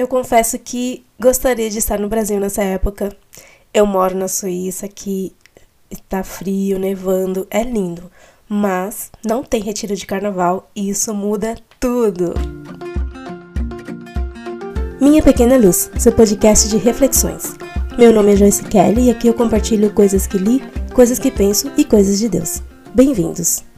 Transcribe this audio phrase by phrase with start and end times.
[0.00, 3.14] Eu confesso que gostaria de estar no Brasil nessa época.
[3.72, 5.30] Eu moro na Suíça, que
[5.90, 8.10] está frio, nevando, é lindo,
[8.48, 12.32] mas não tem retiro de carnaval e isso muda tudo.
[14.98, 17.52] Minha Pequena Luz, seu podcast de reflexões.
[17.98, 20.62] Meu nome é Joyce Kelly e aqui eu compartilho coisas que li,
[20.94, 22.62] coisas que penso e coisas de Deus.
[22.94, 23.69] Bem-vindos!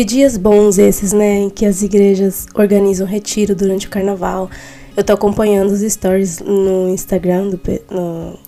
[0.00, 1.40] Que dias bons esses, né?
[1.40, 4.48] Em que as igrejas organizam retiro durante o carnaval.
[4.96, 7.60] Eu tô acompanhando os stories no Instagram do.
[7.90, 8.38] No,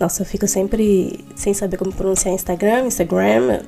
[0.00, 3.60] nossa, eu fico sempre sem saber como pronunciar Instagram, Instagram.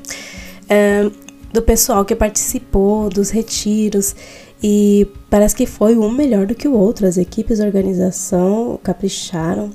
[0.67, 1.11] É,
[1.53, 4.17] do pessoal que participou dos retiros.
[4.63, 7.07] E parece que foi um melhor do que o outro.
[7.07, 9.69] As equipes de organização capricharam.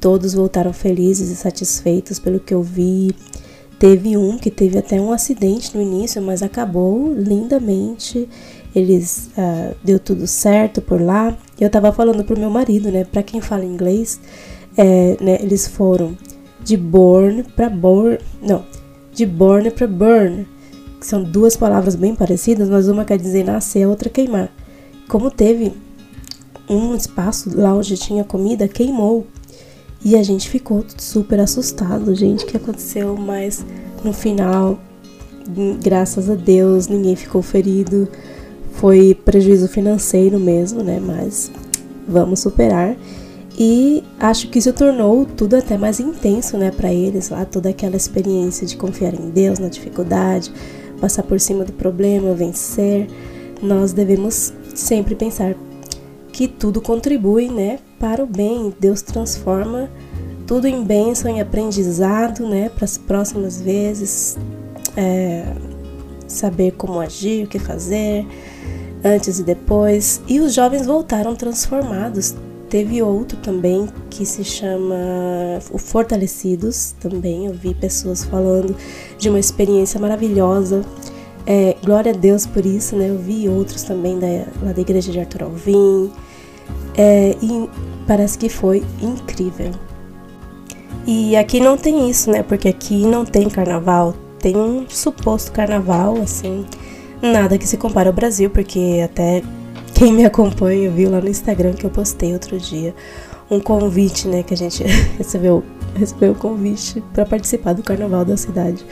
[0.00, 3.14] Todos voltaram felizes e satisfeitos pelo que eu vi.
[3.78, 8.28] Teve um que teve até um acidente no início, mas acabou lindamente.
[8.74, 11.36] Eles uh, deu tudo certo por lá.
[11.60, 13.04] Eu tava falando pro meu marido, né?
[13.04, 14.18] Para quem fala inglês,
[14.76, 16.16] é, né, eles foram
[16.62, 18.64] de born para born, não,
[19.12, 20.46] de born para burn,
[21.00, 24.50] que são duas palavras bem parecidas, mas uma quer dizer nascer, a outra queimar.
[25.08, 25.72] Como teve
[26.68, 29.26] um espaço lá onde tinha comida, queimou.
[30.06, 33.66] E a gente ficou super assustado, gente, o que aconteceu, mas
[34.04, 34.78] no final,
[35.82, 38.06] graças a Deus, ninguém ficou ferido.
[38.74, 41.00] Foi prejuízo financeiro mesmo, né?
[41.04, 41.50] Mas
[42.06, 42.96] vamos superar.
[43.58, 47.96] E acho que isso tornou tudo até mais intenso, né, para eles lá, toda aquela
[47.96, 50.52] experiência de confiar em Deus na dificuldade,
[51.00, 53.08] passar por cima do problema, vencer.
[53.60, 55.56] Nós devemos sempre pensar
[56.36, 58.70] que tudo contribui, né, para o bem.
[58.78, 59.90] Deus transforma
[60.46, 64.36] tudo em bênção, em aprendizado, né, para as próximas vezes.
[64.94, 65.46] É,
[66.28, 68.26] saber como agir, o que fazer,
[69.02, 70.20] antes e depois.
[70.28, 72.34] E os jovens voltaram transformados.
[72.68, 74.94] Teve outro também que se chama
[75.70, 78.76] o Fortalecidos, também eu vi pessoas falando
[79.16, 80.84] de uma experiência maravilhosa.
[81.46, 83.08] É, glória a Deus por isso, né?
[83.08, 84.26] Eu vi outros também da,
[84.62, 86.12] lá da igreja de Arthur Alvim,
[86.96, 87.68] é, e
[88.06, 89.70] parece que foi incrível.
[91.06, 92.42] E aqui não tem isso, né?
[92.42, 94.14] Porque aqui não tem carnaval.
[94.40, 96.66] Tem um suposto carnaval, assim.
[97.22, 99.42] Nada que se compare ao Brasil, porque até
[99.94, 102.94] quem me acompanha viu lá no Instagram que eu postei outro dia
[103.50, 104.42] um convite, né?
[104.42, 104.82] Que a gente
[105.16, 105.62] recebeu,
[105.94, 108.84] recebeu o convite para participar do carnaval da cidade.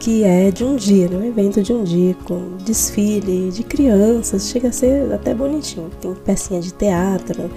[0.00, 1.16] Que é de um dia, né?
[1.16, 5.90] Um evento de um dia, com desfile de crianças, chega a ser até bonitinho.
[6.00, 7.50] Tem pecinha de teatro,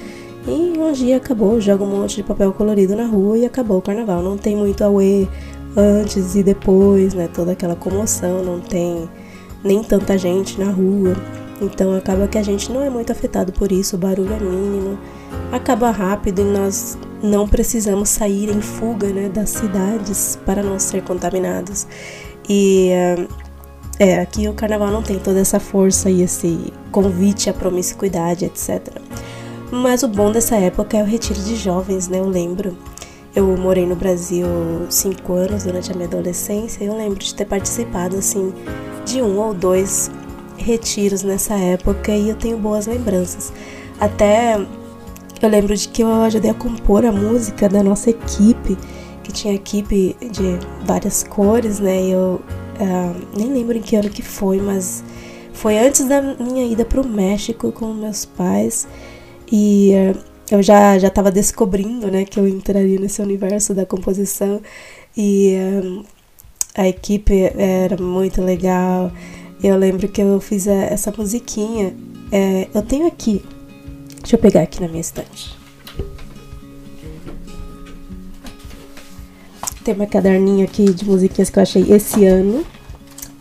[0.46, 3.82] e um dia acabou, joga um monte de papel colorido na rua e acabou o
[3.82, 4.22] carnaval.
[4.22, 5.26] Não tem muito auê
[5.76, 7.30] antes e depois, né?
[7.34, 9.10] Toda aquela comoção, não tem
[9.64, 11.16] nem tanta gente na rua.
[11.62, 15.00] Então acaba que a gente não é muito afetado por isso, o barulho é mínimo,
[15.50, 21.04] acaba rápido e nós não precisamos sair em fuga né, das cidades para não ser
[21.04, 21.88] contaminados.
[22.50, 22.90] E
[24.00, 28.82] é, aqui o carnaval não tem toda essa força e esse convite à promiscuidade, etc.
[29.72, 32.20] Mas o bom dessa época é o retiro de jovens, né?
[32.20, 32.78] Eu lembro.
[33.36, 34.46] Eu morei no Brasil
[34.90, 38.54] cinco anos durante a minha adolescência e eu lembro de ter participado, assim,
[39.06, 40.12] de um ou dois
[40.56, 43.52] retiros nessa época e eu tenho boas lembranças.
[44.00, 44.64] Até
[45.42, 48.78] eu lembro de que eu ajudei a compor a música da nossa equipe,
[49.24, 52.08] que tinha equipe de várias cores, né?
[52.08, 52.42] Eu
[52.80, 55.04] uh, nem lembro em que ano que foi, mas
[55.54, 58.88] foi antes da minha ida para o México com meus pais.
[59.52, 60.20] E uh,
[60.52, 64.62] eu já já estava descobrindo, né, que eu entraria nesse universo da composição
[65.16, 66.06] e uh,
[66.76, 69.12] a equipe era muito legal.
[69.64, 71.96] Eu lembro que eu fiz a, essa musiquinha.
[72.32, 73.42] É, eu tenho aqui.
[74.20, 75.63] Deixa eu pegar aqui na minha estante.
[79.84, 82.66] Tem uma caderninho aqui de musiquinhas que eu achei esse ano.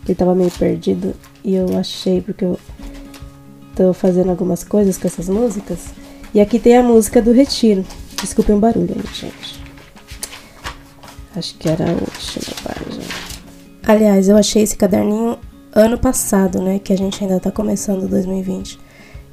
[0.05, 1.15] Ele tava meio perdido.
[1.43, 2.59] E eu achei porque eu
[3.75, 5.93] tô fazendo algumas coisas com essas músicas.
[6.33, 7.85] E aqui tem a música do Retiro.
[8.21, 9.63] Desculpem o barulho aí, gente.
[11.35, 13.03] Acho que era a última página.
[13.85, 15.37] Aliás, eu achei esse caderninho
[15.73, 16.79] ano passado, né?
[16.79, 18.79] Que a gente ainda tá começando 2020.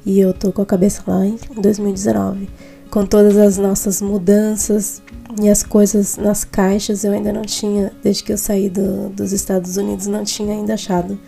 [0.05, 2.49] E eu tô com a cabeça lá em 2019.
[2.89, 5.01] Com todas as nossas mudanças
[5.39, 9.31] e as coisas nas caixas, eu ainda não tinha, desde que eu saí do, dos
[9.31, 11.19] Estados Unidos, não tinha ainda achado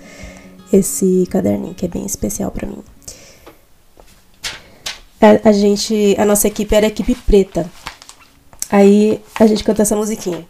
[0.72, 2.84] esse caderninho, que é bem especial para mim
[5.24, 7.70] a, a gente, a nossa equipe era a equipe preta.
[8.70, 10.46] Aí a gente canta essa musiquinha.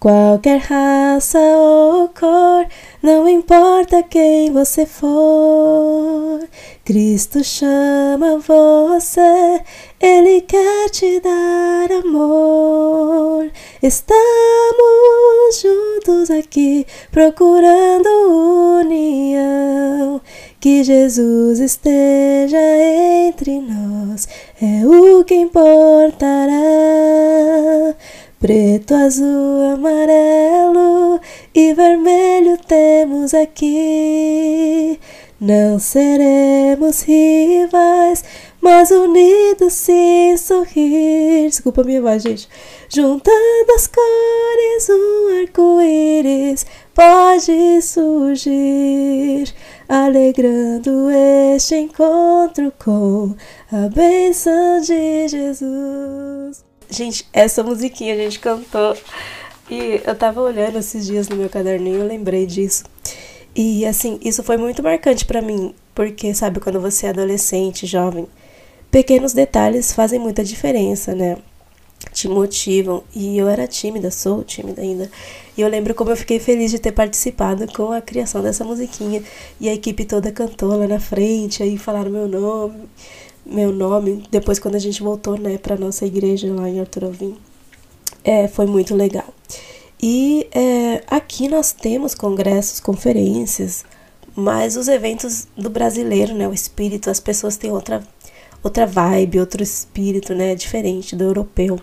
[0.00, 2.66] Qualquer raça ou cor,
[3.02, 6.46] não importa quem você for,
[6.86, 9.60] Cristo chama você,
[10.00, 13.50] Ele quer te dar amor.
[13.82, 14.14] Estamos
[15.60, 18.06] juntos aqui procurando
[18.82, 20.20] união.
[20.60, 24.28] Que Jesus esteja entre nós
[24.62, 26.54] é o que importará.
[28.38, 31.20] Preto, azul, amarelo
[31.52, 35.00] e vermelho temos aqui.
[35.38, 38.24] Não seremos rivais,
[38.58, 41.50] mas unidos sem sorrir.
[41.50, 42.48] Desculpa a minha voz, gente.
[42.88, 49.52] Juntando as cores, um arco-íris pode surgir,
[49.86, 53.34] alegrando este encontro com
[53.70, 56.64] a bênção de Jesus.
[56.88, 58.96] Gente, essa musiquinha a gente cantou
[59.68, 62.84] e eu tava olhando esses dias no meu caderninho e lembrei disso.
[63.56, 68.26] E assim, isso foi muito marcante para mim, porque sabe quando você é adolescente, jovem,
[68.90, 71.38] pequenos detalhes fazem muita diferença, né?
[72.12, 73.02] Te motivam.
[73.14, 75.10] E eu era tímida, sou tímida ainda.
[75.56, 79.22] E eu lembro como eu fiquei feliz de ter participado com a criação dessa musiquinha.
[79.58, 82.88] E a equipe toda cantou lá na frente, aí falaram meu nome
[83.46, 87.36] meu nome, depois quando a gente voltou, né, para nossa igreja lá em Arthur Alvim.
[88.24, 89.32] É, foi muito legal.
[90.02, 93.84] E é, aqui nós temos congressos, conferências,
[94.34, 98.02] mas os eventos do brasileiro, né, o espírito, as pessoas têm outra
[98.62, 101.78] outra vibe, outro espírito, né, diferente do europeu.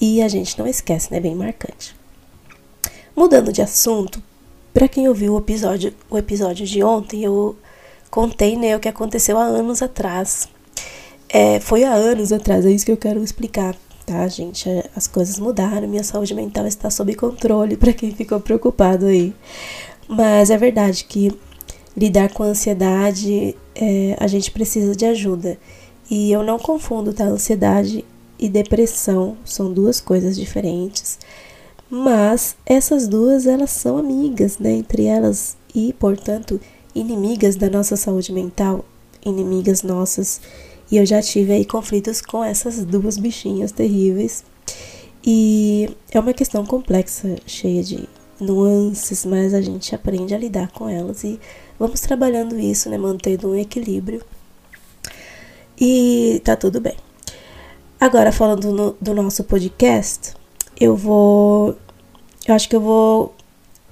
[0.00, 1.94] E a gente não esquece, né, bem marcante.
[3.14, 4.22] Mudando de assunto,
[4.72, 7.56] para quem ouviu o episódio, o episódio de ontem, eu
[8.10, 10.48] contei, né, o que aconteceu há anos atrás
[11.28, 13.76] é, foi há anos atrás, é isso que eu quero explicar,
[14.08, 14.68] tá, gente?
[14.68, 19.34] É, as coisas mudaram, minha saúde mental está sob controle, para quem ficou preocupado aí.
[20.08, 21.30] Mas é verdade que
[21.94, 25.58] lidar com a ansiedade, é, a gente precisa de ajuda.
[26.10, 27.24] E eu não confundo, tá?
[27.24, 28.02] Ansiedade
[28.38, 31.18] e depressão são duas coisas diferentes.
[31.90, 34.72] Mas essas duas, elas são amigas, né?
[34.72, 36.58] Entre elas e, portanto,
[36.94, 38.84] inimigas da nossa saúde mental,
[39.24, 40.40] inimigas nossas
[40.90, 44.44] e eu já tive aí conflitos com essas duas bichinhas terríveis.
[45.24, 48.08] E é uma questão complexa, cheia de
[48.40, 51.38] nuances, mas a gente aprende a lidar com elas e
[51.78, 54.22] vamos trabalhando isso, né, mantendo um equilíbrio.
[55.78, 56.96] E tá tudo bem.
[58.00, 60.34] Agora falando no, do nosso podcast,
[60.80, 61.76] eu vou
[62.46, 63.34] eu acho que eu vou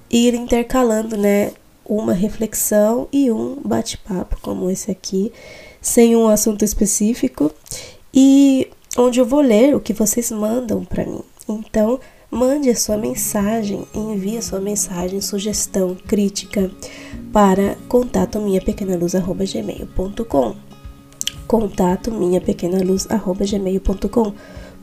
[0.09, 1.51] ir intercalando, né,
[1.85, 5.31] uma reflexão e um bate-papo como esse aqui
[5.87, 7.49] sem um assunto específico
[8.13, 8.67] e
[8.97, 11.21] onde eu vou ler o que vocês mandam para mim.
[11.47, 11.97] Então,
[12.29, 16.69] mande a sua mensagem, envie a sua mensagem, sugestão, crítica
[17.31, 20.55] para contato minha pequena gmail.com.
[21.47, 24.33] Contato minha pequena gmail.com.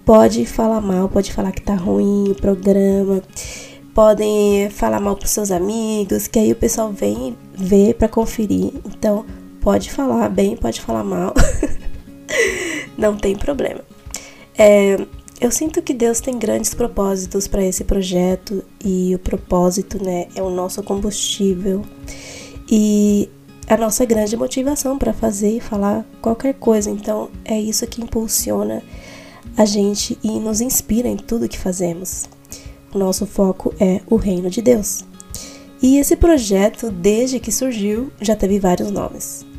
[0.07, 3.23] Pode falar mal, pode falar que tá ruim o programa,
[3.95, 8.73] podem falar mal pros seus amigos, que aí o pessoal vem ver para conferir.
[8.87, 9.25] Então,
[9.65, 11.33] Pode falar bem, pode falar mal.
[12.99, 13.81] Não tem problema.
[14.59, 15.07] É,
[15.41, 20.43] eu sinto que Deus tem grandes propósitos para esse projeto e o propósito, né, é
[20.43, 21.81] o nosso combustível
[22.71, 23.31] e
[23.67, 26.91] a nossa grande motivação para fazer e falar qualquer coisa.
[26.91, 28.83] Então, é isso que impulsiona
[29.57, 32.27] a gente e nos inspira em tudo que fazemos.
[32.95, 35.07] O nosso foco é o reino de Deus.
[35.81, 39.54] E esse projeto, desde que surgiu, já teve vários nomes.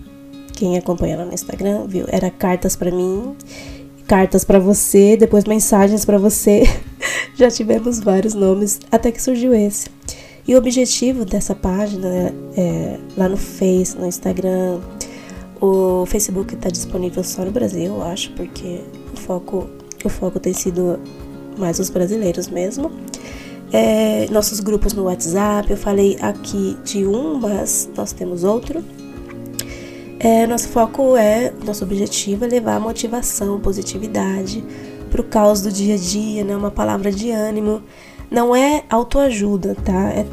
[0.56, 3.36] Quem acompanha lá no Instagram viu, era cartas para mim,
[4.08, 6.64] cartas para você, depois mensagens para você.
[7.36, 9.90] Já tivemos vários nomes até que surgiu esse.
[10.48, 14.80] E o objetivo dessa página é, é lá no Face, no Instagram,
[15.60, 18.82] o Facebook está disponível só no Brasil, eu acho, porque
[19.14, 19.68] o foco,
[20.04, 21.00] o foco tem sido
[21.58, 22.92] mais os brasileiros mesmo.
[23.72, 28.84] É, nossos grupos no WhatsApp, eu falei aqui de um, mas nós temos outro.
[30.26, 34.64] É, nosso foco é, nosso objetivo é levar motivação, positividade
[35.12, 36.58] para o caos do dia a dia, né?
[36.58, 37.84] Uma palavra de ânimo.
[38.32, 40.10] Não é autoajuda, tá?
[40.10, 40.26] É,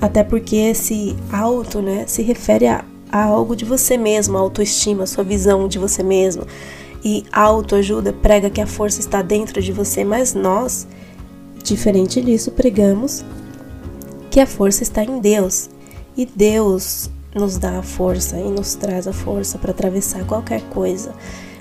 [0.00, 5.04] até porque esse auto, né, se refere a, a algo de você mesmo, a autoestima,
[5.04, 6.46] a sua visão de você mesmo.
[7.04, 10.86] E autoajuda prega que a força está dentro de você, mas nós,
[11.62, 13.22] diferente disso, pregamos
[14.30, 15.68] que a força está em Deus.
[16.16, 21.12] E Deus nos dá a força e nos traz a força para atravessar qualquer coisa,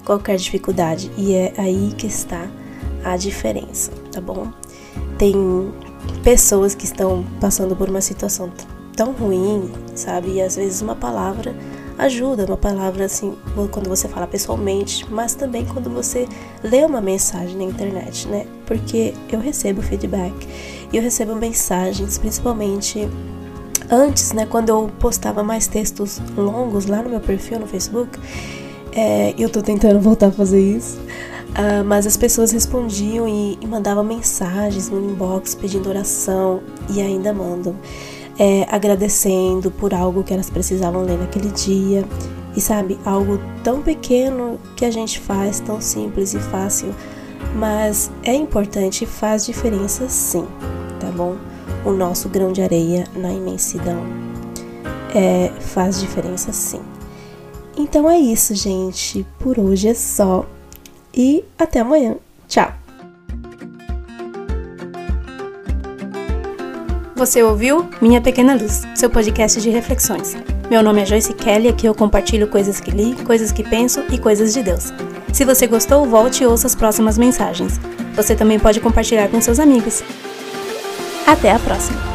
[0.05, 1.11] qualquer dificuldade.
[1.17, 2.47] E é aí que está
[3.03, 4.47] a diferença, tá bom?
[5.17, 5.33] Tem
[6.23, 8.51] pessoas que estão passando por uma situação
[8.95, 10.33] tão ruim, sabe?
[10.33, 11.55] E às vezes uma palavra
[11.97, 13.35] ajuda, uma palavra assim,
[13.71, 16.27] quando você fala pessoalmente, mas também quando você
[16.63, 18.45] lê uma mensagem na internet, né?
[18.65, 20.33] Porque eu recebo feedback
[20.91, 23.07] e eu recebo mensagens, principalmente
[23.93, 28.19] antes, né, quando eu postava mais textos longos lá no meu perfil no Facebook,
[28.91, 30.99] é, eu tô tentando voltar a fazer isso.
[31.53, 37.31] Uh, mas as pessoas respondiam e, e, mandavam mensagens no inbox pedindo oração e ainda
[37.31, 37.75] mandam,
[38.39, 42.03] é, agradecendo por algo que elas precisavam ler naquele dia.
[42.55, 46.89] E sabe, algo tão pequeno que a gente faz, tão simples e fácil,
[47.55, 50.47] mas é importante e faz diferença sim,
[50.99, 51.35] tá bom?
[51.85, 54.03] O nosso grão de areia na imensidão
[55.13, 56.81] é, faz diferença sim.
[57.77, 59.25] Então é isso, gente.
[59.39, 60.45] Por hoje é só
[61.13, 62.15] e até amanhã.
[62.47, 62.71] Tchau!
[67.15, 70.35] Você ouviu Minha Pequena Luz, seu podcast de reflexões.
[70.69, 74.17] Meu nome é Joyce Kelly, aqui eu compartilho coisas que li, coisas que penso e
[74.17, 74.91] coisas de Deus.
[75.31, 77.79] Se você gostou, volte e ouça as próximas mensagens.
[78.15, 80.03] Você também pode compartilhar com seus amigos.
[81.25, 82.12] Até a próxima!